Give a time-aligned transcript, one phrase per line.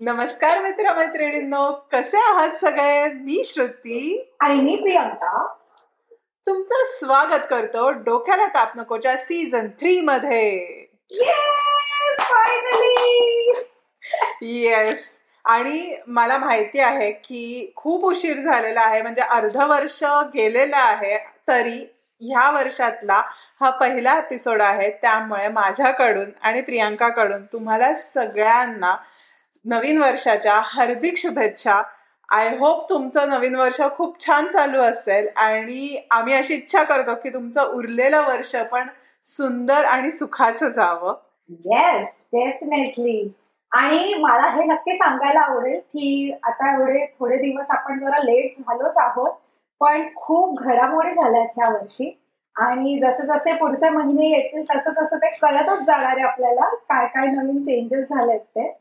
[0.00, 3.06] नमस्कार मित्र मैत्रिणींनो कसे आहात सगळे?
[3.12, 4.32] मी श्रुती.
[4.40, 5.46] आणि मी प्रियंका.
[6.46, 10.50] तुमचं स्वागत करतो डोक्याला ताप नकोच्या सीझन थ्री मध्ये.
[14.42, 15.06] येस
[15.44, 20.02] आणि मला माहिती आहे की खूप उशीर झालेला आहे म्हणजे अर्ध वर्ष
[20.34, 21.18] गेलेलं आहे
[21.48, 21.78] तरी
[22.22, 23.22] ह्या वर्षातला
[23.60, 28.94] हा पहिला एपिसोड आहे त्यामुळे माझ्याकडून आणि प्रियांकाकडून तुम्हाला सगळ्यांना
[29.64, 31.80] नवीन वर्षाच्या हार्दिक शुभेच्छा.
[32.28, 37.30] आय होप तुमचं नवीन वर्ष खूप छान चालू असेल आणि आम्ही अशी इच्छा करतो की
[37.30, 38.88] तुमचं उरलेलं वर्ष पण
[39.26, 41.14] सुंदर आणि सुखाचं जावं.
[41.66, 43.28] येस डेफिनेटली
[43.72, 48.98] आणि मला हे नक्की सांगायला आवडेल की आता एवढे थोडे दिवस आपण जरा लेट झालोच
[48.98, 49.32] आहोत
[49.80, 52.16] पण खूप घडामोडी झाल्यात ह्या वर्षी.
[52.56, 56.68] आणि जसे जसे पुढचे महिने येतील तसं तसं ते कळतच जाणार आहे आपल्याला.
[56.68, 58.72] काय काय नवीन चेंजेस झालेत ते.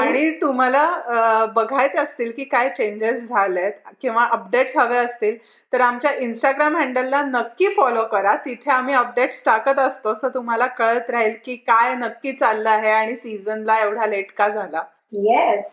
[0.00, 5.36] आणि तुम्हाला बघायचे असतील की काय चेंजेस झालेत किंवा अपडेट्स हवे असतील
[5.72, 8.34] तर आमच्या इंस्टाग्राम हँडलला नक्की फॉलो करा.
[8.44, 10.14] तिथे आम्ही अपडेट्स टाकत असतो.
[10.14, 14.82] सो तुम्हाला कळत राहील की काय नक्की चाललं आहे आणि सीझनला एवढा लेट का झाला.
[15.12, 15.64] येस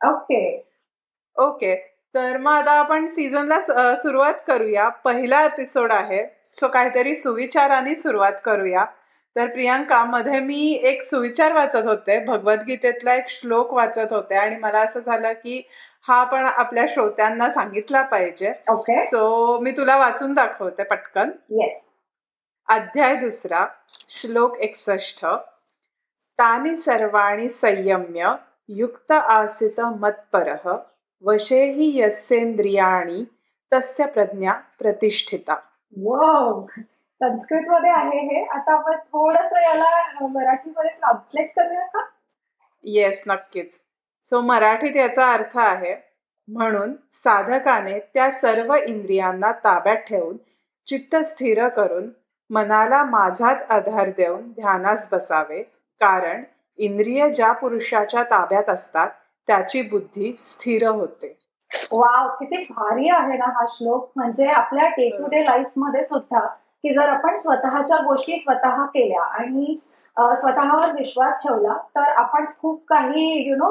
[0.00, 0.44] ओके
[1.36, 1.74] ओके
[2.14, 3.60] तर मग आता आपण सीझनला
[3.96, 4.88] सुरुवात करूया.
[5.04, 6.26] पहिला एपिसोड आहे.
[6.56, 8.84] सो काहीतरी सुविचाराने सुरुवात करूया.
[9.36, 12.24] तर प्रियांका मध्ये मी एक सुविचार वाचत होते.
[12.24, 15.66] भगवद्गीतेतला एक श्लोक वाचत होते आणि मला असं झालं की
[16.08, 18.52] हा पण आपल्या श्रोत्यांना सांगितला पाहिजे.
[18.68, 21.30] ओके सो मी तुला वाचून दाखवते पटकन.
[22.68, 25.26] अध्याय दुसरा श्लोक एकसष्ट.
[26.38, 28.34] तानि सर्वाणि संयम्य
[28.68, 30.76] युक्त आसित मत्परः
[31.22, 33.24] वशेहि यस्येंद्रियाणि
[33.72, 35.54] तस्य प्रज्ञा प्रतिष्ठिता।
[37.24, 38.44] संस्कृत मध्ये आहे हे.
[38.44, 42.04] आता आपण थोडस याला मराठीमध्ये ट्रान्सलेट करूया का?
[42.84, 43.70] येस नक्कीच.
[44.26, 45.94] सो मराठीत याचा अर्थ आहे
[46.48, 50.36] म्हणून साधकाने त्या सर्व इंद्रियांना ताब्यात ठेवून
[50.86, 52.08] चित्त स्थिर करून
[52.50, 55.62] मनाला माझाच आधार देऊन ध्यानास बसावे.
[56.00, 56.42] कारण
[56.78, 59.08] इंद्रिय ज्या पुरुषाच्या ताब्यात असतात
[59.46, 61.36] त्याची बुद्धी स्थिर होते.
[61.92, 64.10] वाव किती भारी आहे ना हा श्लोक.
[64.16, 66.46] म्हणजे आपल्या डे टू डे लाईफमध्ये सुद्धा
[66.84, 69.76] की जर आपण स्वतःच्या गोष्टी स्वतः केल्या आणि
[70.16, 73.70] स्वतःवर विश्वास ठेवला तर आपण खूप काही यु नो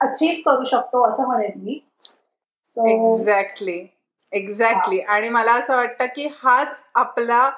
[0.00, 1.78] अचीव करू शकतो असं म्हणेन मी.
[2.76, 3.78] एक्झॅक्टली
[4.32, 7.48] एक्झॅक्टली आणि मला असं वाटतं की हाच आपला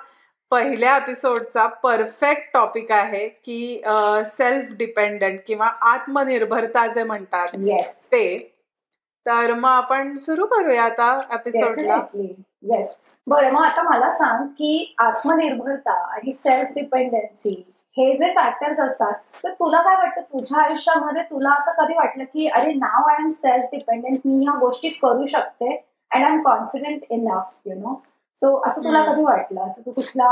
[0.51, 3.81] पहिल्या एपिसोडचा परफेक्ट टॉपिक आहे की
[4.27, 7.57] सेल्फ डिपेंडंट किंवा आत्मनिर्भरता जे म्हणतात
[8.13, 8.51] ते.
[9.27, 11.97] तर मग आपण सुरू करूया आता एपिसोडला
[12.65, 17.55] येस बरं मग आता मला सांग की आत्मनिर्भरता आणि सेल्फ डिपेंडन्सी
[17.97, 19.13] हे जे फॅक्टर्स असतात
[19.45, 20.21] तर तुला काय वाटतं?
[20.23, 24.59] तुझ्या आयुष्यामध्ये तुला असं कधी वाटलं की अरे नाव आय एम सेल्फ डिपेंडंट मी ह्या
[24.61, 25.71] गोष्टी करू शकते
[26.11, 27.95] and I am confident enough you know
[28.43, 29.05] so असं तुला.
[29.05, 29.61] कधी वाटलं?
[29.61, 30.31] असं तू कुठला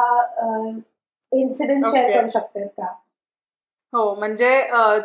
[1.33, 2.21] इन्सिडेंट शेअर.
[2.21, 2.93] करू शकतेस का?
[3.93, 4.51] हो म्हणजे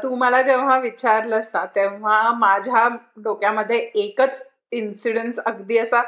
[0.03, 6.01] तू मला जेव्हा विचारलंस ना तेव्हा माझ्या डोक्यामध्ये एकच इन्सिडन्स अगदी असा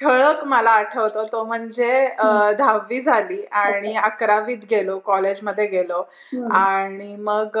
[0.00, 1.24] ठळक मला आठवतो.
[1.32, 2.06] तो म्हणजे
[2.58, 6.02] दहावी झाली आणि अकरावीत गेलो कॉलेजमध्ये गेलो.
[6.52, 7.58] आणि मग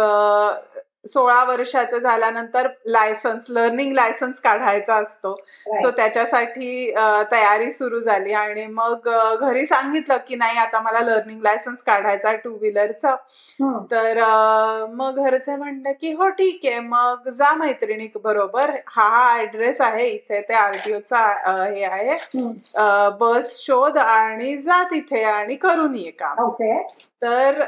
[1.06, 5.34] सोळा वर्षाचं झाल्यानंतर लायसन्स लर्निंग लायसन्स काढायचा असतो.
[5.82, 6.90] सो त्याच्यासाठी
[7.32, 9.08] तयारी सुरू झाली आणि मग
[9.40, 13.14] घरी सांगितलं की नाही आता मला लर्निंग लायसन्स काढायचा टू व्हीलरचा.
[13.90, 14.22] तर
[14.94, 18.70] मग घरचे म्हणले की हो ठीक आहे मग जा मैत्रिणी बरोबर.
[18.86, 22.16] हा हा ऍड्रेस आहे इथे ते आरटीओचा हे आहे.
[23.20, 26.42] बस शोध आणि जा तिथे आणि करून ये काम.
[26.44, 26.74] ओके
[27.22, 27.62] तर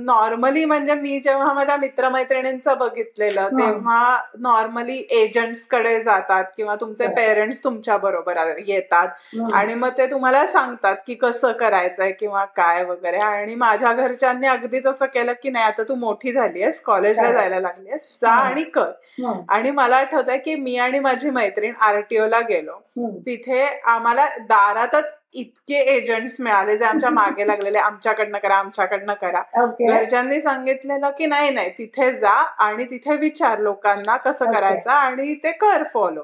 [0.00, 3.48] नॉर्मली म्हणजे मी जेव्हा माझ्या मित्रमैत्रिणींचं बघितलेलं.
[3.58, 7.06] तेव्हा नॉर्मली एजंट्सकडे जातात किंवा तुमचे.
[7.16, 9.08] पेरेंट्स तुमच्या बरोबर येतात.
[9.54, 14.86] आणि मग ते तुम्हाला सांगतात की कसं करायचंय किंवा काय वगैरे आणि माझ्या घरच्यांनी अगदीच
[14.86, 17.32] असं केलं की नाही आता तू मोठी झाली आहेस कॉलेजला.
[17.32, 18.30] जायला लागली आहेस जा.
[18.30, 18.90] आणि कर.
[19.48, 22.80] आणि मला आठवतंय की मी आणि माझी मैत्रीण आरटीओ ला गेलो.
[23.26, 29.42] तिथे आम्हाला दारातच इतके एजंट्स मिळाले जे आमच्या मागे लागलेले आमच्याकडनं करा आमच्याकडनं करा
[29.88, 34.54] घरच्यांनी सांगितलेलं की नाही नाही तिथे जा आणि तिथे विचार लोकांना कसं Okay.
[34.54, 36.22] करायचं आणि ते कर फॉलो.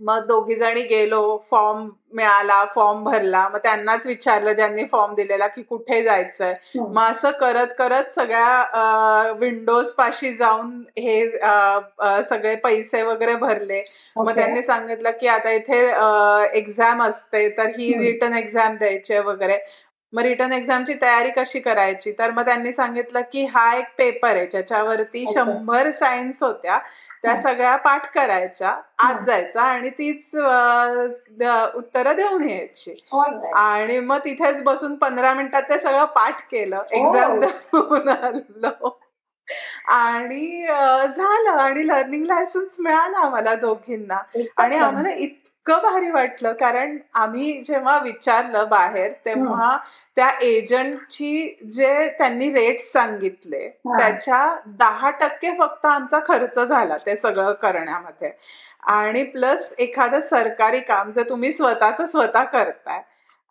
[0.00, 5.62] मग दोघी जणी गेलो फॉर्म मिळाला फॉर्म भरला मग त्यांनाच विचारलं ज्यांनी फॉर्म दिलेला की
[5.62, 6.92] कुठे जायचंय हम्म.
[6.92, 11.24] मग असं करत करत सगळ्या विंडोज पाशी जाऊन हे
[12.28, 13.82] सगळे पैसे वगैरे भरले
[14.16, 14.34] मग.
[14.34, 15.80] त्यांनी सांगितलं की आता इथे
[16.58, 17.92] एक्झाम असते तर ही.
[17.98, 19.58] रिटर्न एक्झाम द्यायची वगैरे
[20.14, 22.12] मग रिटर्न एक्झामची तयारी कशी करायची?
[22.18, 26.78] तर मग त्यांनी सांगितलं की हा एक पेपर आहे ज्याच्यावरती शंभर सायन्स होत्या
[27.22, 30.30] त्या सगळ्या पाठ करायच्या आत जायचा आणि तीच
[31.76, 32.96] उत्तरं देऊन यायची.
[33.54, 38.98] आणि मग तिथेच बसून पंधरा मिनिटात ते सगळं पाठ केलं एक्झाम देऊन आलो.
[39.86, 44.18] आणि झालं आणि लर्निंग लायसन्स मिळाला आम्हाला दोघींना.
[44.56, 45.08] आणि आम्हाला
[45.66, 49.76] इतकं भारी वाटलं कारण आम्ही जेव्हा विचारलं बाहेर तेव्हा
[50.16, 54.44] त्या एजंटची जे त्यांनी रेट सांगितले त्याच्या
[54.78, 58.30] दहा टक्के फक्त आमचा खर्च झाला ते सगळं करण्यामध्ये.
[58.86, 63.00] आणि प्लस एखादं सरकारी काम जर तुम्ही स्वतःच स्वतः करताय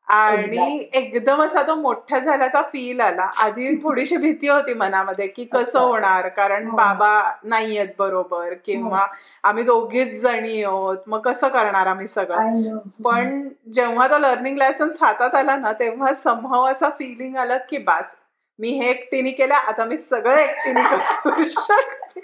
[0.07, 3.27] आणि एकदम असा तो मोठा झाल्याचा फील आला.
[3.37, 6.27] आधी थोडीशी भीती होती मनामध्ये की कसं होणार?
[6.27, 6.75] कारण हो.
[6.77, 9.15] बाबा नाही आहेत बरोबर किंवा हो.
[9.43, 12.77] आम्ही दोघीच जणी आहोत मग कसं करणार आम्ही सगळं?
[13.03, 18.11] पण जेव्हा तो लर्निंग लायसन्स हातात आला ना तेव्हा संभव असं फिलिंग आलं की बास
[18.59, 20.81] मी हे एकटीने केलं आता मी सगळं एकटीने
[21.23, 22.19] करू शकते.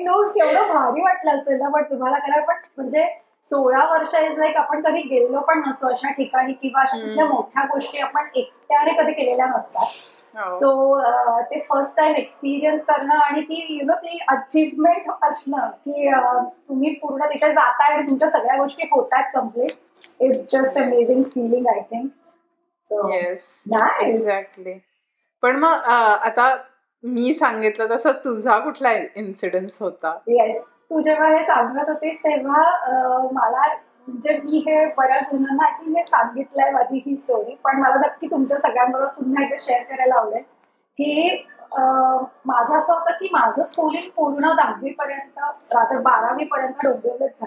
[0.00, 3.04] नो केवढं भारी वाटलं असेल ना पण तुम्हाला करा पण म्हणजे
[3.48, 7.64] सोळा वर्ष इज लाईक आपण कधी गेलो पण नसतो अशा ठिकाणी किंवा अशा कुठल्या मोठ्या
[7.64, 9.86] गोष्टी आपण एकट्याने कधी केलेल्या नसतात.
[10.60, 11.40] सो हो.
[11.50, 16.10] ते फर्स्ट टाइम एक्सपिरियन्स करणं आणि ती यु नो ती अचिव्हमेंट असणं की
[16.68, 21.66] तुम्ही पूर्ण तिथे जाताय आणि तुमच्या सगळ्या गोष्टी होत आहेत complete is just amazing feeling
[21.66, 22.08] I think
[24.02, 24.78] exactly
[25.42, 26.54] पण मग आता
[27.04, 30.18] मी सांगितलं तसं तुझा कुठला इन्सिडेन्स होता?
[30.28, 32.62] येस तू जेव्हा हे सांगत होतीस तेव्हा
[33.32, 33.66] मला
[34.08, 38.58] म्हणजे मी हे बऱ्याच जणांना की हे सांगितलंय माझी ही स्टोरी पण मला नक्की तुमच्या
[38.58, 40.42] सगळ्यांबरोबर पुन्हा एकदा शेअर करायला आवडेल.
[40.98, 45.38] की माझं असं होतं की माझं स्कूलिंग पूर्ण दहावी पर्यंत
[45.74, 47.46] रात्र बारावी पर्यंत झालं.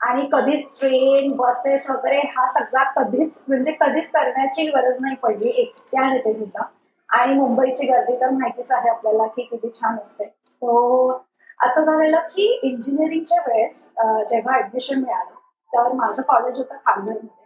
[0.00, 5.48] आणि कधीच ट्रेन बसेस वगैरे हा सगळा कधीच म्हणजे कधीच करण्याची गरज नाही पडली.
[5.50, 6.66] एकट्याने ते सुद्धा.
[7.08, 10.24] आणि मुंबईची गर्दी तर माहितीच आहे आपल्याला की किती छान असते.
[10.24, 11.08] सो
[11.60, 13.88] असं झालेलं की इंजिनिअरिंगच्या वेळेस
[14.30, 15.34] जेव्हा ऍडमिशन मिळालं
[15.72, 17.36] तर माझं कॉलेज होतं खारघरमध्ये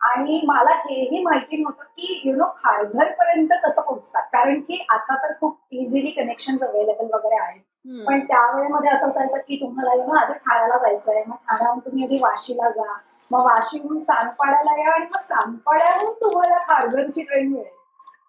[0.00, 4.22] आणि मला हेही माहिती नव्हतं की यु नो खारघर पर्यंत कसं पोहोचतात.
[4.32, 7.60] कारण की आता तर खूप इझिली कनेक्शन अवेलेबल वगैरे आहेत.
[8.06, 11.22] पण त्यावेळेमध्ये असं असायचं की तुम्हाला यु नो आधी ठाण्याला जायचंय.
[11.26, 12.92] मग ठाण्याहून तुम्ही आधी वाशीला जा.
[13.30, 17.72] मग वाशीहून सांगपाड्याला या आणि मग सांगपाड्याहून तुम्हाला खारघरची ट्रेन मिळेल.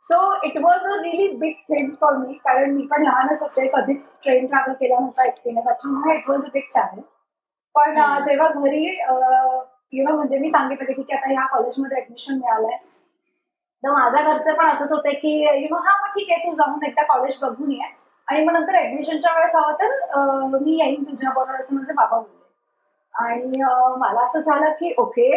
[0.10, 4.12] So it was a really big thing for me कारण मी पण लहानच होते कधीच
[4.24, 7.04] ट्रेन ट्रॅव्हल केला नव्हता एकटीने त्याच्यामुळे it was a big challenge
[7.76, 8.84] पण जेव्हा घरी
[9.94, 12.78] यु नो म्हणजे मी सांगितलं की आता ह्या कॉलेजमध्ये ऍडमिशन मिळालंय.
[13.84, 16.86] तर माझ्या घरचे पण असंच होते की यु नो हा मग ठीक आहे तू जाऊन
[16.86, 17.92] एकदा कॉलेज बघून ये.
[18.28, 22.44] आणि मग नंतर ऍडमिशनच्या वेळेस हवं तर मी येईन तुझ्या बरोबर असं माझे बाबा बोलले.
[23.14, 23.62] आणि
[24.00, 25.30] मला असं झालं की ओके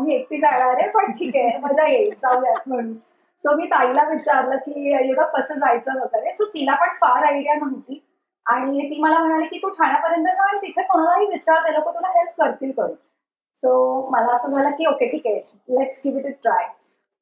[0.00, 2.92] मी एकटी जाणार आहे पण ठीक आहे मजा येईल जाऊयात म्हणून.
[3.42, 6.32] सो मी ताईला विचारलं की एवढं कसं जायचं वगैरे?
[6.34, 8.02] सो तिला पण फार आयडिया नव्हती.
[8.46, 12.08] आणि ती मला म्हणाली की तू ठाण्यापर्यंत जा आणि तिथे कोणालाही विचार ते लोक तुला
[12.08, 12.94] हेल्प करतील करू
[13.58, 15.40] सो मला असं झालं की ओके ठीक आहे.
[15.68, 16.64] लेट्स गिव्ह इट ट्राय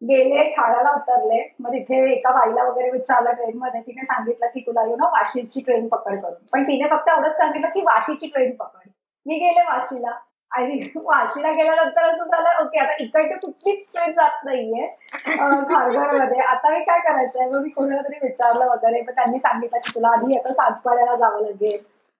[0.03, 1.43] गेले ठाण्याला उतरले.
[1.61, 5.89] मग तिथे एका बाईला वगैरे विचारलं ट्रेनमध्ये तिने सांगितलं की तुला यु नो वाशीची ट्रेन
[5.89, 6.35] पकड करून.
[6.53, 8.89] पण तिने फक्त एवढंच सांगितलं की वाशीची ट्रेन पकड.
[9.27, 10.11] मी गेले वाशीला.
[10.55, 14.87] आणि वाशीला गेल्यानंतर असं झालं ओके आता इकडे कुठलीच ट्रेन जात नाहीये
[15.29, 17.47] मध्ये आता मी काय करायचंय?
[17.47, 21.43] मग मी कोणाला तरी विचारलं वगैरे पण त्यांनी सांगितलं की तुला आधी आता सातपाड्याला जावं
[21.43, 21.79] लागेल.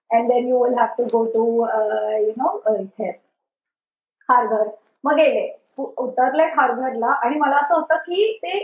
[0.09, 1.45] And then you will have to go to
[2.17, 3.11] you know इथे
[4.29, 4.67] खारघर.
[5.03, 5.47] मग गेले.
[5.77, 8.59] उतरले खारघरला आणि मला असं होतं की ते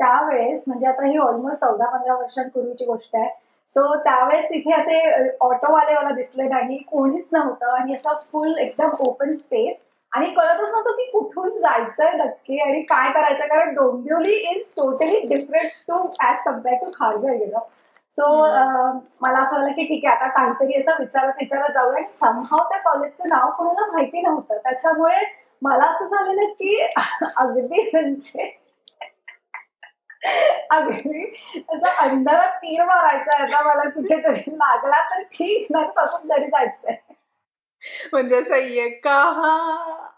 [0.00, 3.28] त्यावेळेस म्हणजे आता ही ऑलमोस्ट चौदा पंधरा वर्षांपूर्वीची गोष्ट आहे
[3.70, 4.98] सो त्यावेळेस तिथे असे
[5.40, 9.76] ऑटोवाले मला दिसले नाही कोणीच नव्हतं आणि असं फुल एकदम ओपन स्पेस
[10.12, 15.70] आणि कळतच नव्हतं की कुठून जायचंय नक्की आणि काय करायचं कारण Dombivli is totally different
[15.88, 17.58] to as compare to Kharghar गेलं
[18.16, 22.62] सो मला असं झालं की ठीक आहे आता काहीतरी असं विचारत विचारत जाऊया आणि समहाव
[22.68, 24.56] त्या कॉलेजचं नाव कोणाला माहिती नव्हतं.
[24.58, 25.20] त्याच्यामुळे
[25.62, 26.76] मला असं झालेलं की
[27.36, 28.44] अगदी म्हणजे
[30.72, 31.24] अगदी.
[31.56, 36.96] त्याचा अंधारात तीर मारायचा आहे मला कुठेतरी लागला तर ठीक नाही पासून घरी जायचंय.
[38.12, 39.54] म्हणजे असं कहा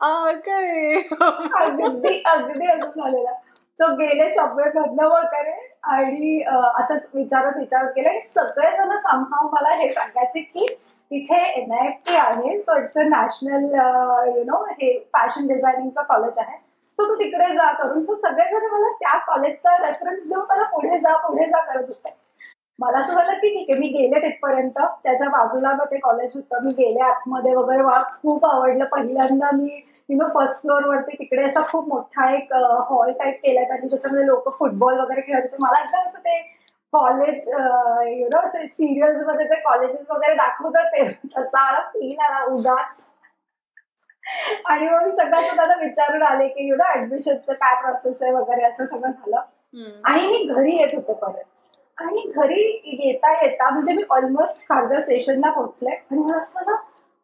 [0.07, 3.33] आ गए अगदी अगदी असं झालेलं.
[3.79, 5.57] तो गेले सबवे मधनं वगैरे
[5.95, 8.09] आणि असंच विचारत विचारत गेले.
[8.09, 10.67] आणि सगळेजण समहाव मला हे सांगायचे की
[11.11, 13.65] तिथे एन आय एफ टी आहे so it's a national
[14.37, 16.57] you know हे फॅशन डिझायनिंगचं कॉलेज आहे.
[16.99, 18.05] सो तू तिकडे जा करून.
[18.05, 22.15] सो सगळेजण मला त्या कॉलेजचा रेफरन्स देऊन मला पुढे जा पुढे जा करत होते.
[22.79, 24.79] मला असं झालं की ठीक आहे मी गेले तिथपर्यंत.
[25.03, 26.65] त्याच्या बाजूला मग ते कॉलेज होतं.
[26.65, 27.83] मी गेले आतमध्ये वगैरे.
[27.83, 28.85] वा खूप आवडलं.
[28.93, 32.53] पहिल्यांदा मी मी फर्स्ट फ्लोअर वरती तिकडे असा खूप मोठा एक
[32.91, 35.57] हॉल टाईप केला आणि ज्याच्यामध्ये लोक फुटबॉल वगैरे खेळत होते.
[35.61, 36.39] मला एकदम असं ते
[36.93, 37.49] कॉलेज
[38.11, 41.09] यु नो सिरियल्समध्ये जे कॉलेजेस वगैरे दाखवतात ते.
[41.37, 43.07] तसा आला फील आला उगाच.
[44.65, 48.33] आणि मग मी सगळ्यात विचारून आले की यु नो ऍडमिशनचं काय प्रोसेस आहे?
[48.33, 49.41] वगैरे असं सगळं झालं.
[50.05, 51.43] आणि मी घरी येत होते परत.
[51.99, 52.63] आणि घरी
[53.03, 55.91] येता येता म्हणजे मी ऑलमोस्ट खारघर स्टेशनला पोहोचले.
[55.91, 56.77] आणि मला असं झालं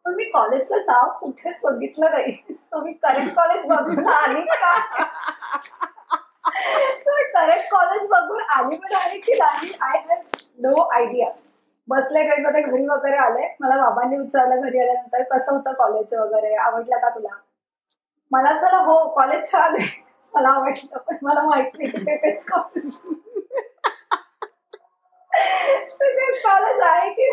[0.05, 2.31] पण मी कॉलेजचं नाव कुठेच बघितलं नाही.
[2.49, 4.75] तर मी करेक्ट कॉलेज बघून आली का?
[7.33, 10.21] करेक्ट कॉलेज बघून आली पण आहे की नाही आय हॅव
[10.59, 11.29] नो आयडिया
[11.87, 13.47] बसले मध्ये घरी वगैरे आले.
[13.59, 16.53] मला बाबांनी विचारलं घरी आल्यानंतर कसं होतं कॉलेज वगैरे?
[16.55, 17.35] आवडलं का तुला?
[18.31, 19.87] मला असं हो कॉलेज छान आहे.
[20.33, 21.89] मला आवडलं पण मला माहीत नाही
[26.43, 27.29] कॉलेज आहे की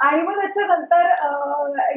[0.00, 1.04] आणि मग त्याच्यानंतर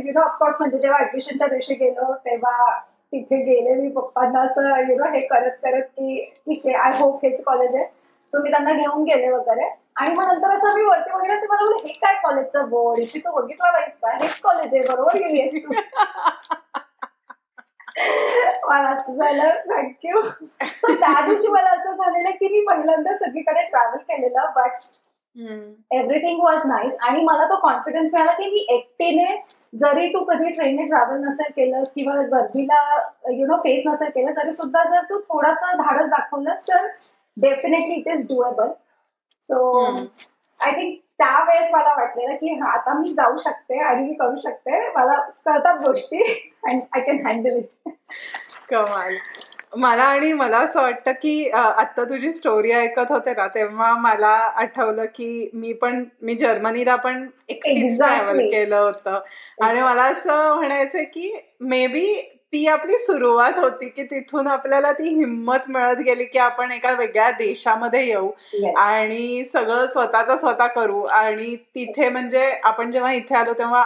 [0.05, 2.79] यु नो ऑफकोर्स म्हणजे जेव्हा ऍडमिशनच्या दिवशी गेलो तेव्हा
[3.13, 7.25] तिथे गेले मी पप्पांना असं यु नो हे करत करत की ठीक आहे आय होप
[7.25, 7.85] हेच कॉलेज आहे.
[8.33, 9.69] सो मी त्यांना घेऊन गेले वगैरे.
[9.97, 13.31] आणि मग नंतर असं मी वरती वगैरे मला बोलले हे काय कॉलेजचं बोर्ड इथे तो
[13.39, 14.11] बघितला पाहिजे का?
[14.21, 15.73] हेच कॉलेज आहे बरोबर गेली आहेस तू.
[18.69, 24.51] मला झालं थँक्यू सो त्या दिवशी मला असं झालेलं की मी पहिल्यांदा सगळीकडे ट्रॅव्हल केलेलं
[24.55, 24.75] बट
[25.91, 29.35] एव्हरीथिंग वॉज नाईस आणि मला तो कॉन्फिडन्स मिळाला की मी एकटीने
[29.73, 32.81] जरी तू कधी ट्रेनने ट्रॅव्हल नसेल केलंस किंवा गर्दीला
[33.31, 36.87] यु नो फेस नसेल केलं तरी सुद्धा जर तू थोडासा धाडस दाखवलंस तर
[37.41, 38.71] definitely it is doable
[39.49, 39.85] so
[40.59, 44.89] I think त्यावेळेस मला वाटलेलं की हा आता मी जाऊ शकते आणि मी करू शकते.
[44.89, 47.89] मला कळतात गोष्टी and I can handle it
[48.69, 49.15] कमाल.
[49.77, 55.05] मला आणि मला असं वाटतं की आत्ता तुझी स्टोरी ऐकत होते ना तेव्हा मला आठवलं
[55.05, 59.19] की मी पण मी जर्मनीला पण एकटीच ट्रॅव्हल केलं होतं.
[59.61, 61.31] आणि मला असं म्हणायचं की
[61.61, 62.05] मे बी
[62.53, 67.29] ती आपली सुरुवात होती की तिथून आपल्याला ती हिंमत मिळत गेली की आपण एका वेगळ्या
[67.31, 68.29] देशामध्ये येऊ
[68.77, 71.01] आणि सगळं स्वतःचा स्वतः करू.
[71.01, 73.83] आणि तिथे म्हणजे आपण जेव्हा इथे आलो तेव्हा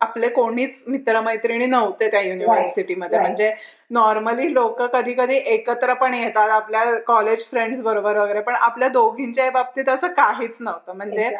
[0.00, 3.52] आपले कोणीच मित्रमैत्रिणी नव्हते त्या युनिव्हर्सिटीमध्ये म्हणजे
[3.90, 9.50] नॉर्मली लोक कधी कधी एकत्र पण येतात आपल्या कॉलेज फ्रेंड्स बरोबर वगैरे पण आपल्या दोघींच्या
[9.50, 10.96] बाबतीत असं काहीच नव्हतं.
[10.96, 11.30] म्हणजे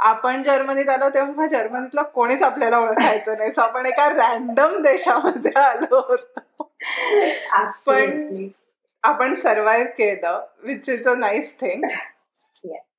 [0.00, 3.52] आपण जर्मनीत आलो तेव्हा जर्मनीतलं कोणीच आपल्याला ओळखायचं नाही.
[3.52, 6.08] सो आपण एका रॅन्डम देशामध्ये आलो.
[6.10, 6.70] होतो.
[7.86, 8.48] पण
[9.04, 11.84] आपण सर्वाईव्ह केलं which is a nice thing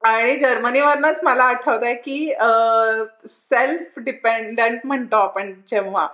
[0.03, 2.33] आणि जर्मनीवरनच मला आठवत आहे की
[3.27, 6.07] सेल्फ डिपेंडंट म्हणतो आपण जेव्हा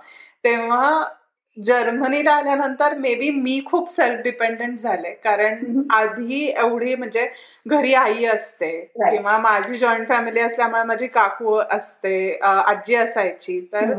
[0.44, 1.04] तेव्हा
[1.56, 5.10] जर्मनीला आल्यानंतर मे बी मी खूप सेल्फ डिपेंडंट झाले.
[5.24, 7.26] कारण आधी एवढी म्हणजे
[7.66, 13.60] घरी आई असते किंवा माझी जॉईंट फॅमिली असल्यामुळे माझी काकू असते आजी असायची.
[13.72, 13.94] तर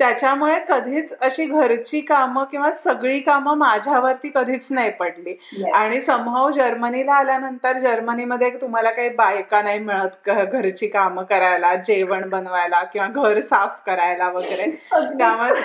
[0.00, 5.34] त्याच्यामुळे कधीच अशी घरची कामं किंवा सगळी कामं माझ्यावरती कधीच नाही पडली.
[5.74, 12.82] आणि समभाव जर्मनीला आल्यानंतर जर्मनीमध्ये तुम्हाला काही बायका नाही मिळत घरची कामं करायला जेवण बनवायला
[12.82, 14.70] किंवा घर साफ करायला वगैरे.
[14.92, 15.60] त्यामुळे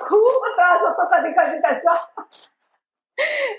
[0.00, 1.96] खूप त्रास होतो कधी कधी त्याचा.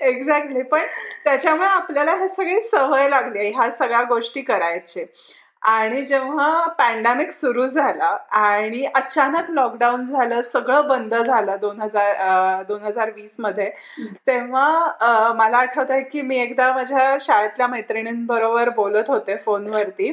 [0.02, 0.82] एक्झॅक्टली पण
[1.24, 5.06] त्याच्यामुळे आपल्याला ह्या सगळी सवय लागली ह्या सगळ्या गोष्टी करायचे.
[5.64, 12.82] आणि जेव्हा पॅन्डेमिक सुरू झाला आणि अचानक लॉकडाऊन झालं सगळं बंद झालं दोन हजार दोन
[12.82, 13.70] हजार वीसमध्ये
[14.28, 20.12] तेव्हा मला आठवत आहे की मी एकदा माझ्या शाळेतल्या मैत्रिणींबरोबर बोलत होते फोनवरती.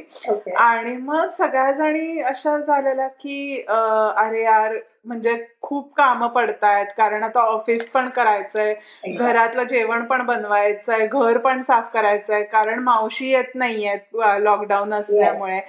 [0.59, 7.41] आणि मग सगळ्या जणी अशा झालेल्या की अरे यार म्हणजे खूप कामं पडतायत कारण आता
[7.41, 8.75] ऑफिस पण करायचंय
[9.17, 15.61] घरातलं जेवण पण बनवायचंय घर पण साफ करायचंय कारण मावशी येत नाहीयेत लॉकडाऊन असल्यामुळे.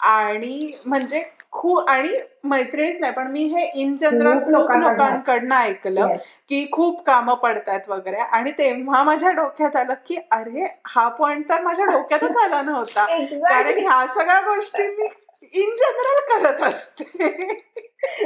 [0.00, 2.08] आणि म्हणजे खूप आणि
[2.44, 6.08] मैत्रिणीच नाही पण मी हे इन जनरल खूप लोकांकडनं ऐकलं
[6.48, 8.16] की खूप कामं पडतात वगैरे.
[8.16, 13.04] आणि तेव्हा माझ्या डोक्यात आलं की अरे हा पॉइंट तर माझ्या डोक्यातच आला नव्हता.
[13.50, 15.08] कारण ह्या सगळ्या गोष्टी मी
[15.54, 17.04] इन जनरल करत असते.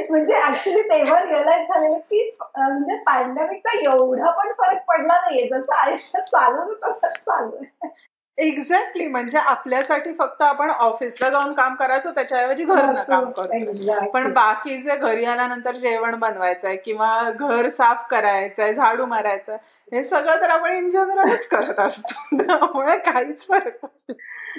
[0.09, 2.23] म्हणजे ऍक्च्युली तेव्हा रिअलाइज झालेलं की
[2.57, 5.47] म्हणजे पॅन्डेमिकचा एवढा पण फरक पडला नाहीये.
[5.47, 7.89] जसं आयुष्यात चालू तसंच चालू आहे.
[8.37, 14.77] एक्झॅक्टली म्हणजे आपल्यासाठी फक्त आपण ऑफिसला जाऊन काम करायचो त्याच्याऐवजी घरनं काम करतो पण बाकी
[14.81, 19.57] जे घरी आल्यानंतर जेवण बनवायचंय किंवा घर साफ करायचंय झाडू मारायचं
[19.91, 22.37] हे सगळं तर आपण इन जनरलच करत असतो.
[22.37, 23.85] त्यामुळे काहीच फरक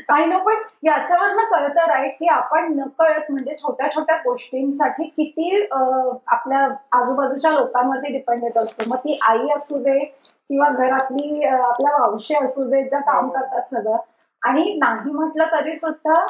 [0.08, 6.60] आय नो पण याच्यावरनं कळतं राईट की आपण नकळत म्हणजे छोट्या छोट्या गोष्टींसाठी किती आपल्या
[6.92, 8.84] आजूबाजूच्या लोकांवरती डिपेंड येत असतो.
[8.88, 13.30] मग ती आई असू दे किंवा घरातली आपल्या मावशी असू दे ज्या काम हो.
[13.30, 13.96] करतात सगळं.
[14.42, 16.24] आणि नाही म्हटलं तरी सुद्धा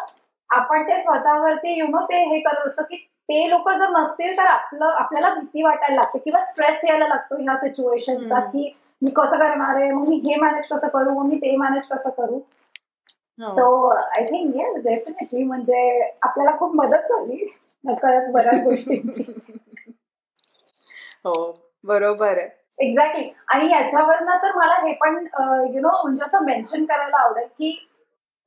[0.50, 2.96] आपण ते स्वतःवरती यु नो ते हे करत असतो की
[3.28, 7.56] ते लोक जर नसतील तर आपलं आपल्याला भीती वाटायला लागते किंवा स्ट्रेस यायला लागतो ह्या
[7.56, 8.72] सिच्युएशनचा की
[9.02, 9.90] मी कसं करणार आहे?
[9.90, 11.10] मग मी हे मॅनेज कसं करू?
[11.10, 12.38] मग मी ते मॅनेज कसं करू?
[13.40, 17.44] So I think yes definitely म्हणजे आपल्याला खूप मदत झाली
[17.84, 19.32] कळत बऱ्याच गोष्टींची.
[21.24, 21.34] हो
[21.84, 22.48] बरोबर आहे.
[22.78, 25.16] एक्झॅक्टली आणि याच्यावरनं तर मला हे पण
[25.74, 27.89] यु नो म्हणजे असं मेन्शन करायला आवडेल की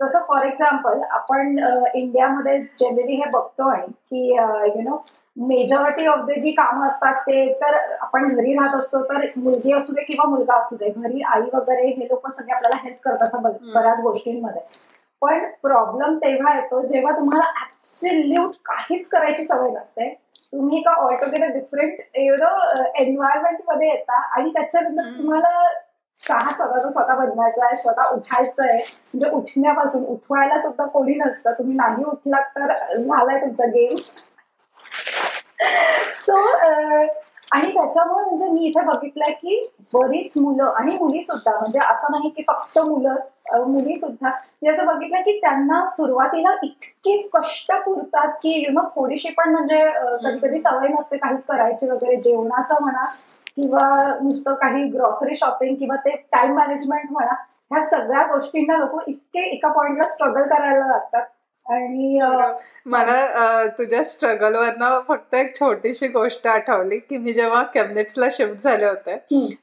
[0.04, 1.58] तसं फॉर एक्झाम्पल आपण
[1.96, 5.04] इंडियामध्ये जनरली हे बघतो आणि की you know
[5.48, 9.94] majority of the जी कामं असतात ते तर आपण घरी राहत असतो तर मुलगी असू
[9.94, 13.40] दे किंवा मुलगा असू दे घरी आई वगैरे हे लोक सगळे आपल्याला हेल्प करतात
[13.76, 14.62] बऱ्याच गोष्टींमध्ये.
[15.22, 20.10] पण प्रॉब्लेम तेव्हा येतो जेव्हा तुम्हाला ऍब्सल्यूट काहीच करायची सवय नसते.
[20.54, 22.50] तुम्ही एका ऑलटुगेदर डिफरंट यु नो
[22.96, 25.50] एन्व्हायरमेंटमध्ये येता आणि त्याच्यानंतर तुम्हाला
[26.22, 28.78] चहा स्वतःचा स्वतः बनवायचा आहे स्वतः उठायचं आहे?
[29.14, 31.52] म्हणजे उठण्यापासून उठवायला सुद्धा कोणी नसतं.
[31.58, 33.96] तुम्ही नाही उठलात तर झालाय तुमचा गेम
[36.18, 36.38] सो
[37.52, 39.62] आणि त्याच्यामुळे म्हणजे मी इथे बघितलंय की
[39.94, 43.16] बरीच मुलं आणि मुली सुद्धा म्हणजे असं नाही की फक्त मुलं
[43.68, 44.30] मुली सुद्धा
[44.62, 49.82] मी असं बघितलं की त्यांना सुरुवातीला इतके कष्ट पुरतात की यु नो थोडीशी पण म्हणजे
[50.24, 53.04] कधी कधी सवय नसते काहीच करायची वगैरे जेवणाचं म्हणा
[53.58, 53.90] किंवा
[54.22, 57.34] नुसतं काही ग्रॉसरी शॉपिंग किंवा ते टाइम मॅनेजमेंट म्हणा
[57.72, 61.26] ह्या सगळ्या गोष्टींना लोक इतके एका पॉइंटला स्ट्रगल करायला लागतात.
[61.66, 62.20] आणि
[62.86, 69.16] मला तुझ्या स्ट्रगलवरनं फक्त एक छोटीशी गोष्ट आठवली की मी जेव्हा कॅबिनेट्सला शिफ्ट झाले होते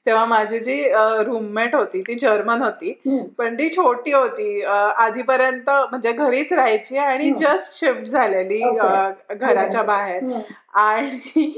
[0.07, 0.83] तेव्हा माझी जी
[1.27, 2.93] रूममेट होती ती जर्मन होती.
[3.39, 4.61] पण ती छोटी होती.
[4.63, 8.63] आधीपर्यंत म्हणजे घरीच राहायची आणि जस्ट शिफ्ट झालेली
[9.33, 10.23] घराच्या बाहेर.
[10.75, 11.51] आणि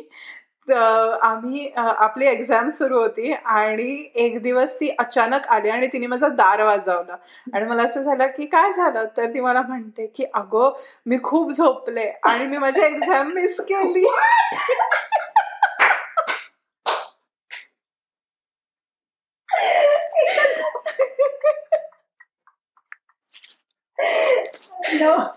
[0.70, 6.62] आम्ही आपली एक्झाम सुरू होती आणि एक दिवस ती अचानक आली आणि तिने माझं दार
[6.64, 7.16] वाजवलं.
[7.54, 9.04] आणि मला असं झालं की काय झालं?
[9.16, 10.70] तर ती मला म्हणते की अगो
[11.06, 14.06] मी खूप झोपले आणि मी माझी एक्झाम मिस केली.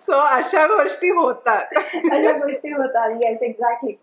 [0.01, 1.77] सो अशा गोष्टी होतात.
[1.77, 3.09] अशा गोष्टी होतात.
[3.21, 3.95] येस एक्झॅक्टली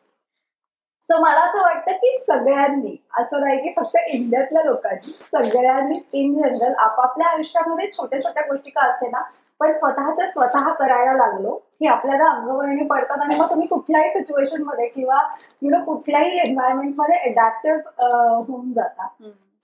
[1.06, 6.74] सो मला असं वाटतं की सगळ्यांनी असं नाही की फक्त इंडियातल्या लोकांनी सगळ्यांनी इन जनरल
[6.74, 9.22] आपापल्या आयुष्यामध्ये छोट्या छोट्या गोष्टी का असे ना
[9.60, 15.20] पण स्वतःच्या स्वतः करायला लागलो की आपल्याला अंगवळणी पडतात आणि मग तुम्ही कुठल्याही सिच्युएशनमध्ये किंवा
[15.62, 18.06] यु नो कुठल्याही एन्व्हायरमेंटमध्ये अडॅप्टिव्ह
[18.48, 19.06] होऊन जाता.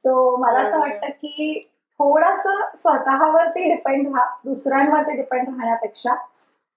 [0.04, 1.68] सो मला असं वाटतं की
[2.00, 2.46] थोडस
[2.82, 6.14] स्वतःवरती डिपेंड व्हा दुसऱ्यांवरती डिपेंड राहण्यापेक्षा.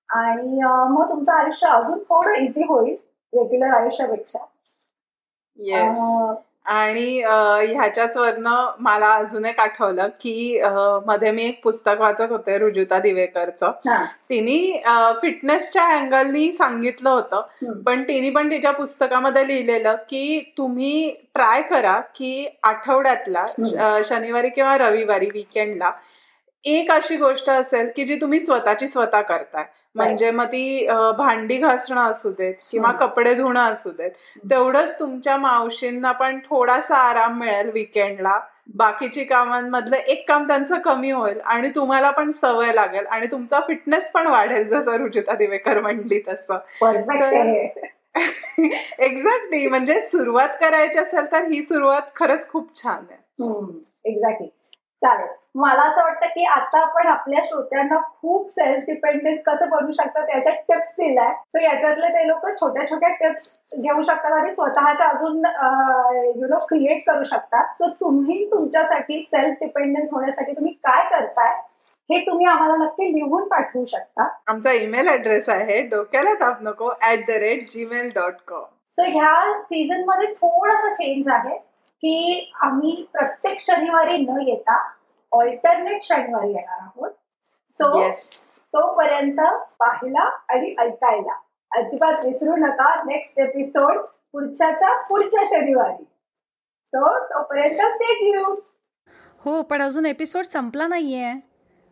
[0.09, 2.95] आणि मग तुमचं आयुष्य अजून थोडं इझी होईल.
[3.33, 4.45] रेग्युलर आयुष्यापेक्षा.
[5.59, 5.99] येस
[6.71, 10.59] आणि ह्याच्याच वरनं मला अजून एक आठवलं की
[11.05, 13.71] मध्ये मी एक पुस्तक वाचत होते रुजुता दिवेकरचं.
[14.29, 14.81] तिने
[15.21, 17.39] फिटनेसच्या अँगलनी सांगितलं होतं.
[17.85, 23.45] पण तिने पण तिच्या पुस्तकामध्ये लिहिलेलं की तुम्ही ट्राय करा की आठवड्यातला
[24.05, 25.91] शनिवारी किंवा रविवारी विकेंडला
[26.65, 29.63] एक अशी गोष्ट असेल की जी तुम्ही स्वतःची स्वतः करताय.
[29.95, 34.11] म्हणजे मग ती भांडी घासणं असू देत किंवा कपडे धुणं असू देत
[34.49, 38.39] तेवढंच तुमच्या मावशींना पण थोडासा आराम मिळेल विकेंडला
[38.75, 44.11] बाकीची कामांमधलं एक काम त्यांचं कमी होईल आणि तुम्हाला पण सवय लागेल आणि तुमचा फिटनेस
[44.11, 46.57] पण वाढेल जसं रुचिता दिवेकर म्हणली तसं.
[48.99, 53.19] एक्झॅक्टली म्हणजे सुरुवात करायची असेल तर ही सुरुवात खरंच खूप छान आहे.
[54.05, 54.47] एक्झॅक्टली
[55.03, 55.27] चालेल.
[55.55, 60.53] मला असं वाटतं की आता आपण आपल्या श्रोत्यांना खूप सेल्फ डिपेंडन्स कसं बनवू शकतात याच्या
[60.67, 61.33] टिप्स दिलाय.
[61.53, 65.45] सो याच्यातले ते लोक छोट्या छोट्या टिप्स घेऊ शकतात आणि स्वतःच्या अजून
[66.37, 67.73] यु नो क्रिएट करू शकतात.
[67.75, 71.53] सो तुम्ही तुमच्यासाठी सेल्फ डिपेंडन्स होण्यासाठी तुम्ही काय करताय
[72.09, 74.27] हे तुम्ही आम्हाला नक्की लिहून पाठवू शकता.
[74.47, 75.81] आमचा ईमेल ऍड्रेस आहे.
[75.89, 76.91] डोक्याला ताप नको.
[77.09, 81.57] At the rate Gmail dot com so ह्या सीझनमध्ये थोडासा चेंज आहे
[82.03, 84.81] की आम्ही प्रत्येक शनिवारी न येता
[85.31, 87.11] ऑल्टरनेट शनिवारी येणार आहोत.
[87.73, 88.09] सो
[88.73, 89.39] तोपर्यंत
[89.79, 91.33] पाहिला आणि ऐकायला.
[91.71, 92.93] अजिबात विसरू नका.
[93.05, 93.97] नेक्स्ट एपिसोड
[94.33, 96.03] पुढच्याच्या पुढच्या शनिवारी.
[96.93, 98.55] सो तोपर्यंत स्टेट यू
[99.43, 101.33] हो पण अजून एपिसोड संपला नाहीये.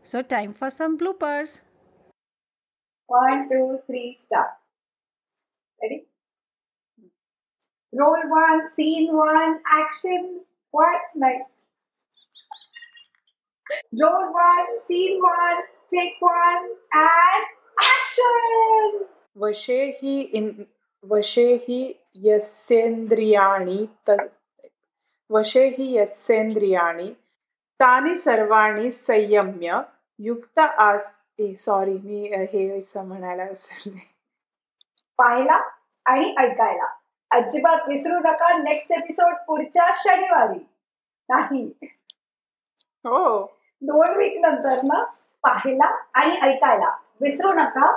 [0.06, 1.62] So time for some bloopers
[3.10, 4.48] one two three start
[5.82, 5.98] ready
[7.94, 10.26] roll one scene one action
[10.74, 11.40] what नाही
[13.72, 17.44] Roll one, scene one, take one, and
[17.86, 19.04] action!
[19.36, 20.64] वशे ही इन
[21.04, 23.86] वशे ही यसेंद्रियाणी
[25.30, 27.14] वशे हि यत्सेंद्रियाणी
[27.80, 29.82] तानी सर्वाणी संयम्य
[30.20, 31.02] युक्त आज
[31.40, 34.14] ए सॉरी मी हे असं म्हणायला विसरले
[35.18, 35.60] पाहायला
[36.06, 36.88] आणि ऐकायला.
[37.32, 40.60] अजिबात विसरू नका नेक्स्ट एपिसोड पुढच्या शनिवारी.
[41.30, 41.74] नाही.
[43.06, 43.59] हो.
[43.82, 45.04] दोन वीक नंतर ना
[45.44, 46.90] पाहायला आणि ऐकायला.
[47.22, 47.92] विसरू नका.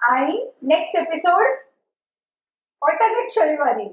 [0.00, 1.46] आणि नेक्स्ट एपिसोड
[2.82, 3.88] ऑल्टरनेट शनिवारी.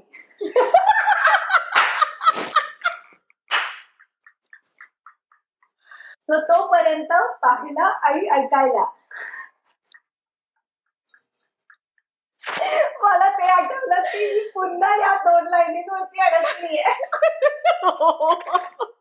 [6.22, 8.84] सो तोपर्यंत पाहायला आणि ऐकायला.
[13.02, 17.04] मला ते आठवलं की पुन्हा या दोन लाईनीवरती अडकली आहे